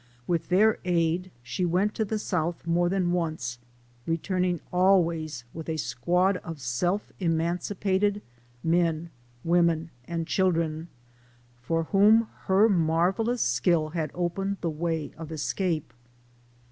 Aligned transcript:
With 0.25 0.49
their 0.49 0.79
aid 0.83 1.29
she 1.43 1.63
went 1.63 1.93
to 1.93 2.03
the 2.03 2.17
South 2.17 2.65
more 2.65 2.89
than 2.89 3.11
once, 3.11 3.59
returning 4.07 4.59
always 4.73 5.43
with 5.53 5.69
a 5.69 5.77
squad 5.77 6.37
of 6.37 6.59
self 6.59 7.09
1 7.19 7.29
emancipated 7.31 8.23
men, 8.63 9.11
women, 9.43 9.91
and 10.05 10.25
children, 10.25 10.87
for 11.61 11.83
whom 11.83 12.29
her 12.45 12.67
marvelous 12.67 13.43
skill 13.43 13.89
had 13.89 14.09
opened 14.15 14.57
the 14.61 14.71
way 14.71 15.13
of 15.19 15.31
escape. 15.31 15.93